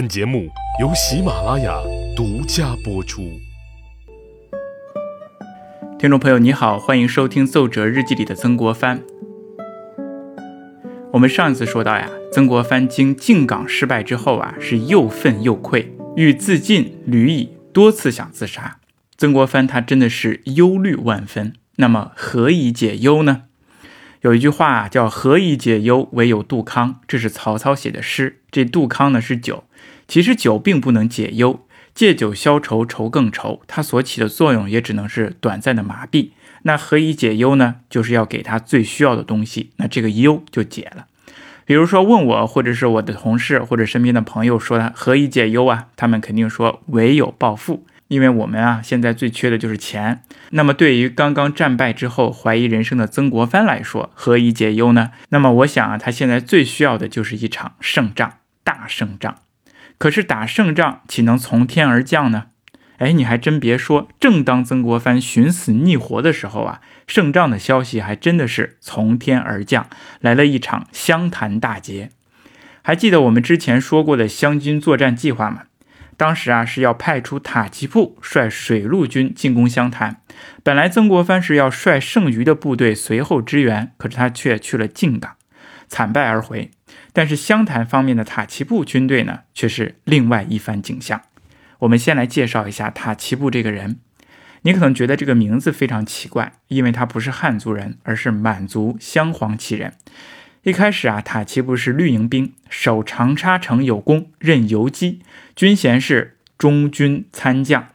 [0.00, 0.48] 本节目
[0.80, 1.78] 由喜马拉雅
[2.16, 3.38] 独家播出。
[5.98, 9.02] 听众朋友，你好，欢迎收听《奏折日记》里的曾国藩。
[11.12, 18.78] 我们上一次说到呀，曾国藩经靖港失败之后啊，是又愤又愧，欲自尽，屡以多次想自杀。
[19.18, 21.52] 曾国藩他真的是忧虑万分。
[21.76, 23.42] 那么何以解忧呢？
[24.22, 28.40] 有一句话，叫“何以解忧，唯有杜康”，这是曹操写的诗。
[28.50, 29.64] 这杜康呢是酒，
[30.10, 31.64] 其实酒并不能解忧。
[31.94, 33.62] 借酒消愁，愁更愁。
[33.68, 36.30] 它所起的作用也只能是短暂的麻痹。
[36.62, 37.76] 那何以解忧呢？
[37.88, 41.06] 就是要给他最需要的东西，那这个忧就解了。
[41.64, 45.86] 比如说问我，或者是我的同事或者身边的朋友说他何以解忧啊？
[45.94, 50.22] 他们肯定说唯有暴富，因为我们啊现在最缺的就是钱。
[50.50, 55.12] 那么对于刚刚战败之后怀疑人生的曾国藩来说，何以解忧呢？
[55.28, 59.36] 那么我想啊，他现在最需要的就是一场胜仗，大胜仗。
[60.00, 62.46] 可是打胜仗岂能从天而降呢？
[62.96, 69.90] 哎，你还真别说，正当曾国藩寻死觅活的时候啊，胜仗的消息还真的是从天而降，
[70.20, 72.08] 来了一场湘潭大捷。
[72.80, 75.64] 还记得我们之前说过的湘军作战计划吗？
[76.16, 80.22] 当时啊是要派出塔吉布率水陆军进攻湘潭，
[80.62, 85.36] 本来曾国藩是要率剩余的部队随后支援，可是他却去了靖港，
[85.88, 86.70] 惨败而回。
[87.12, 91.22] 但是湘潭方面的塔奇布军队呢，却是另外一番景象。
[91.80, 93.98] 我们先来介绍一下塔奇布这个人。
[94.62, 99.94] 你可能觉得这个名字非常奇怪，因为他不是汉族人，而是满族镶黄旗人。
[100.62, 105.20] 一开始啊，塔奇布是绿营兵，守长沙城有功，任游击，
[105.56, 107.88] 军衔是中军参将。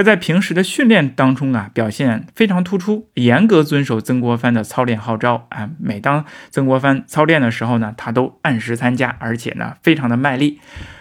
[0.00, 5.68] 他在平时的训练当中啊，表现非常突出，严格遵守曾国藩的操练号召啊。
[5.78, 10.58] 每当曾国藩操练的时候呢，他都按时参加，而且呢，非常的卖力。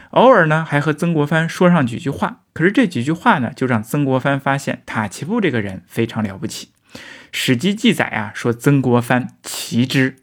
[0.10, 2.42] 偶尔呢，还和曾国藩说上几句话。
[2.52, 6.72] 可是这几句话呢，就让曾国藩发现塔奇布这个人非常了不起。
[7.32, 10.18] 史记记载啊，说曾国藩奇之。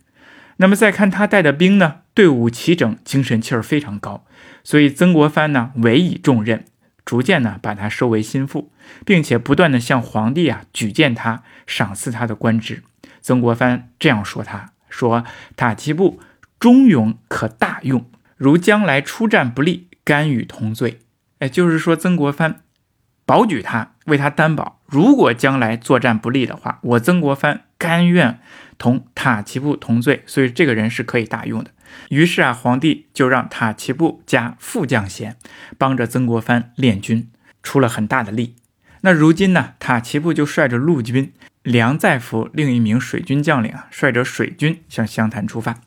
[0.59, 4.27] 那么再看他带的兵呢，队伍齐整，精神气儿非常高。
[4.63, 6.67] 所以曾国藩呢，委以重任。
[7.07, 8.71] 逐渐呢，把他收为心腹，
[9.07, 12.83] 并且不断的向皇帝啊举荐他，赏赐他的官职。
[13.23, 15.25] 曾国藩这样说：“他说
[15.57, 16.21] 塔奇布
[16.59, 20.99] 忠勇可大用，如将来出战不利，甘与同罪。”
[21.39, 22.63] 哎，就是说曾国藩
[23.25, 28.41] 保举他，为他担保，如果将来作战不利的话，我曾国藩甘愿
[28.79, 30.23] 同塔奇布同罪。
[30.27, 31.71] 所以这个人是可以大用的。
[32.11, 35.37] 于是啊，皇帝就让塔奇布加副将衔，
[35.79, 37.31] 帮着曾国藩练军，
[37.63, 38.57] 出了很大的力。
[39.03, 41.33] 那如今呢，塔奇布就率着陆军，
[41.63, 45.81] 梁再福另一名水军将领啊，率着水军向湘潭出发。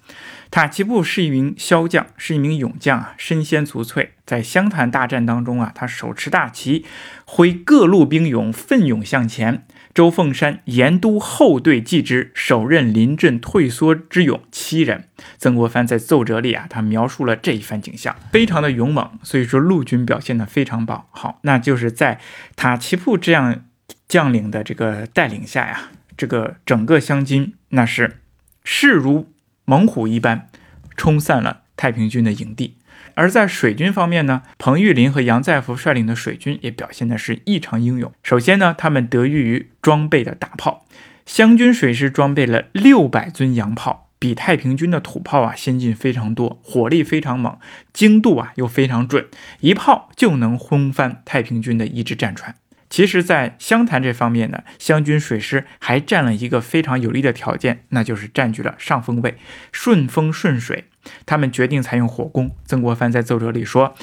[0.49, 4.13] 塔奇布是一名骁将，是一名勇将啊，身先卒翠。
[4.25, 6.85] 在湘潭大战当中啊，他手持大旗，
[7.25, 9.65] 挥各路兵勇，奋勇向前。
[9.93, 15.05] 周凤山严都后队继之，首任临阵退缩之勇七人。
[15.37, 19.19] 曾国藩在奏折里啊，他描述了这一番景象，非常的勇猛。
[19.23, 21.05] 所以说陆军表现的非常棒。
[21.11, 22.19] 好，那就是在
[22.55, 23.65] 塔奇布这样
[24.07, 28.21] 将领的这个带领下呀，这个整个湘军那是
[28.63, 29.31] 势如
[29.65, 30.47] 猛虎一般，
[30.95, 32.75] 冲散了太平军的营地。
[33.15, 38.11] 而在水军方面呢，彭玉麟和杨再福率领的水军也表现的是异常英勇。
[38.23, 40.85] 首先呢，他们得益于装备的大炮，
[41.25, 47.57] 湘军水师装备了六百尊洋炮，比太平军的土炮啊先进非常多，火力非常猛，
[47.91, 49.27] 精度啊又非常准，
[49.59, 52.55] 一炮就能轰翻太平军的一只战船。
[52.89, 59.37] 其实，在湘潭这方面呢，湘军水师还占了一个非常有利的条件，那就是占据了上风位，
[59.71, 60.85] 顺风顺水。
[61.25, 62.55] 他们决定采用火攻。
[62.65, 63.95] 曾国藩在奏折里说：“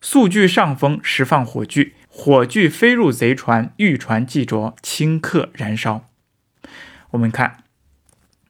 [0.00, 6.08] 速据上风，实放火炬，火炬飞入贼船，遇船即着，顷刻燃烧。”
[7.12, 7.61] 我们看。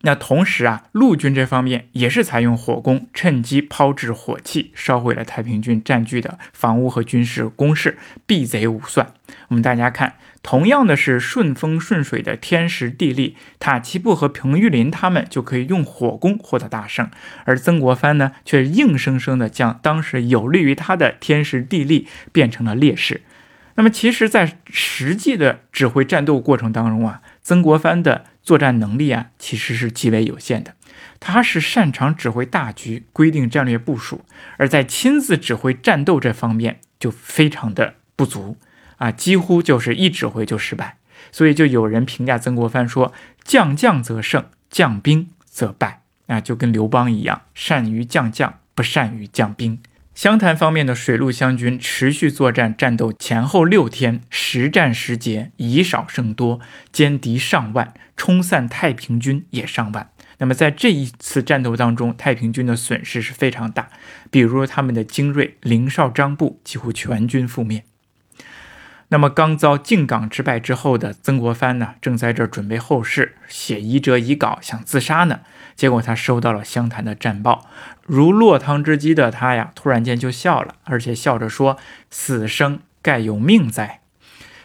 [0.04, 7.96] 那同时啊，陆军这方面也是采用火攻，趁机抛掷火器，烧毁了太平军占据的房屋和军事工事，
[8.26, 9.14] 避贼无算。
[9.48, 17.08] 我们大家看，同样的是顺风顺水的天时地利，塔奇布和彭玉麟他们就可以用火攻获得大胜，
[17.44, 23.22] 而曾国藩呢，却硬生生的将当时有利于他的天时地利变成了劣势。
[23.74, 27.22] 那么，其实，在实际的指挥战斗过程当中啊。
[27.40, 30.74] 曾国藩的作战能力啊，其实是极为有限的。
[31.20, 34.24] 他是擅长指挥大局、规定战略部署，
[34.56, 38.56] 而在亲自指挥战斗这方面就非常的不足
[38.96, 40.98] 啊，几乎就是一指挥就失败。
[41.30, 43.12] 所以就有人评价曾国藩说
[43.44, 49.80] ：“将将则胜，将兵则败。”啊，就跟刘邦一样，善于将将，不善于将兵。
[50.22, 56.60] 湘潭方面的水陆湘军持续作战，战斗前后六天，时战时捷，以少胜多，
[56.92, 60.12] 歼敌上万，冲散太平军也上万。
[60.38, 63.88] 那么在这一次战斗当中，太平军的损失是非常大，
[64.30, 67.82] 比如他们的精锐林少张部几乎全军覆灭。
[69.12, 75.40] 那么刚遭靖港之败之后的曾国藩呢，正在这准备后事，写遗折遗稿，想自杀呢。
[75.76, 77.66] 结果他收到了湘潭的战报，
[78.06, 81.76] 如落汤之鸡的他呀，突然间就笑了，而且笑着说
[82.08, 84.00] ：“死生盖有命在，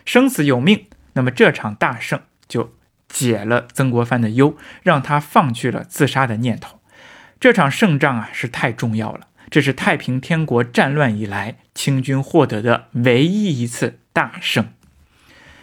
[0.05, 2.73] 生死有命。”那么这场大胜就
[3.09, 6.79] 解了曾国藩的忧，让他放弃了自杀的念头。
[7.37, 13.99] 这场胜仗啊，是太重要了，这是太平天国战乱以来清军获得的唯一一次。
[14.11, 14.69] 大胜，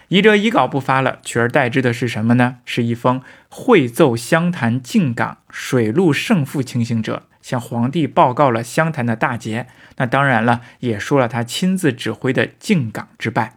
[0.06, 2.58] 遗折遗稿不发了，取而代之的是什么呢？
[2.64, 9.66] 是一封会奏湘潭靖港水陆胜负情形者，向皇帝报告了湘潭的大捷。
[9.96, 13.56] 那当然了，也说了他亲自指挥的靖港之败。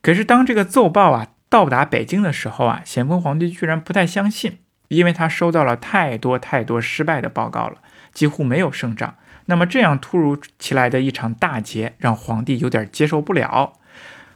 [0.00, 7.78] 可是当这个奏报啊到达北京的时候啊，咸丰皇帝居然不太相信，因为他收到了太多太多失败的报告了，
[8.14, 9.16] 几乎没有胜仗。
[9.50, 13.72] 那么这样突如其来的一场大劫，让皇帝有点接受不了。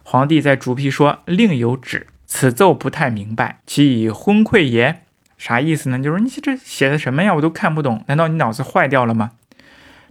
[0.03, 5.01] 皇帝在逐批说：“另有旨，此奏不太明白，其以昏聩也。”
[5.37, 5.97] 啥意思呢？
[5.99, 7.33] 就是你这写的什么呀？
[7.33, 8.03] 我都看不懂。
[8.07, 9.31] 难道你脑子坏掉了吗？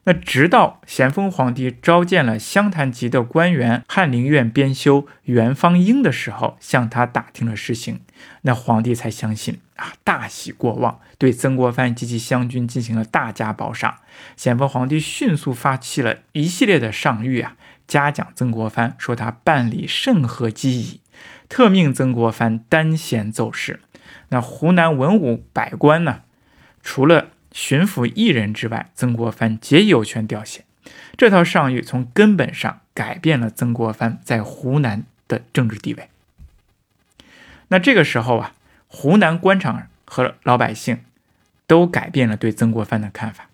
[0.04, 8.00] 那直到咸丰皇帝召见了湘潭籍的官员翰林院编修袁方英的时候，向他打听了实情，
[8.42, 13.96] 那皇帝才相信啊，大喜过望，对曾国藩及其湘军进行了大加褒赏。
[14.36, 17.56] 咸丰皇帝迅速发起了一系列的上谕啊。
[17.86, 21.00] 嘉奖曾国藩，说他办理甚合机宜，
[21.48, 23.80] 特命曾国藩单衔奏事。
[24.30, 26.22] 那湖南文武百官呢？
[26.82, 30.60] 除了巡抚一人之外，曾国藩皆有权调遣。
[31.16, 36.10] 这套上谕从根本上改变了曾国藩在湖南的政治地位。
[37.68, 38.52] 那这个时候啊，
[38.88, 40.98] 湖南官场和老百姓
[41.66, 43.48] 都改变了对曾国藩的看法。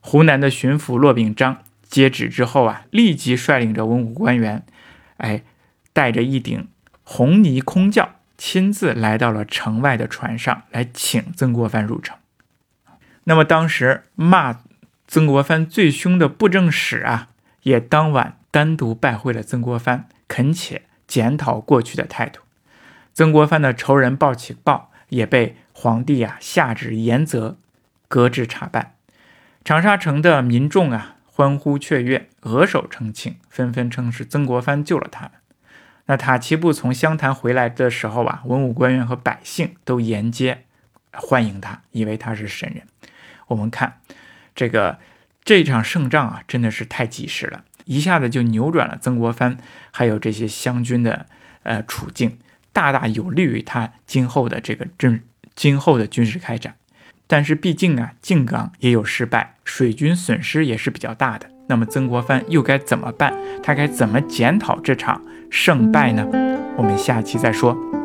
[0.00, 1.62] 湖南的巡抚骆秉章。
[1.86, 4.64] 接旨之后啊，立即率领着文武官员，
[5.18, 5.42] 哎，
[5.92, 6.66] 带着一顶
[7.04, 12.16] 红泥空轿，亲自来到了城外的船上来请曾国藩入城。
[13.24, 14.60] 那么当时骂
[15.06, 17.28] 曾国藩最凶的布政使啊，
[17.62, 22.40] 也当晚单独拜会了曾国藩，恳切检讨过去的态度。
[23.12, 27.56] 曾国藩的仇人鲍起豹也被皇帝啊下旨严责，
[28.08, 28.94] 革职查办。
[29.64, 31.12] 长沙城的民众啊。
[31.36, 35.32] 欢呼雀跃，额手称庆，纷纷称是曾国藩救了他们。
[36.06, 40.62] 那塔奇布从湘潭回来的时候啊，文武官员和百姓都沿街
[41.10, 42.84] 欢迎他，以为他是神人。
[43.48, 44.00] 我们看
[44.54, 44.98] 这个
[45.44, 49.58] 这场胜仗啊，真的是太及时了，一下子就扭转了曾国藩
[49.90, 51.26] 还有这些湘军的
[51.62, 52.38] 呃处境，
[52.72, 55.20] 大大有利于他今后的这个政
[55.54, 56.74] 今后的军事开展。
[57.26, 61.50] 但是毕竟啊，靖港也有失败，水军损失也是比较大的。
[61.68, 63.34] 那么曾国藩又该怎么办？
[63.62, 66.26] 他该怎么检讨这场胜败呢？
[66.76, 68.03] 我们下期再说。